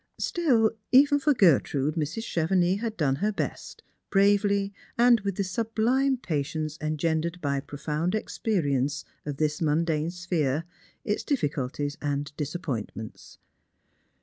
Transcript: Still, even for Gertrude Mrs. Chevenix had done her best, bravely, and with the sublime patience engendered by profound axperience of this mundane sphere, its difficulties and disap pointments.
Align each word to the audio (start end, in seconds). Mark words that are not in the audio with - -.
Still, 0.17 0.71
even 0.91 1.19
for 1.19 1.35
Gertrude 1.35 1.93
Mrs. 1.93 2.23
Chevenix 2.23 2.81
had 2.81 2.97
done 2.97 3.17
her 3.17 3.31
best, 3.31 3.83
bravely, 4.09 4.73
and 4.97 5.19
with 5.19 5.35
the 5.35 5.43
sublime 5.43 6.17
patience 6.17 6.75
engendered 6.81 7.39
by 7.39 7.59
profound 7.59 8.13
axperience 8.13 9.03
of 9.27 9.37
this 9.37 9.61
mundane 9.61 10.09
sphere, 10.09 10.63
its 11.05 11.23
difficulties 11.23 11.99
and 12.01 12.31
disap 12.35 12.63
pointments. 12.63 13.37